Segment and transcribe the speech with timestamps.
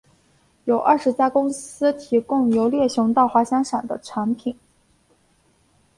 [0.65, 4.57] 有二十家公司提供由猎熊到滑翔伞的产品。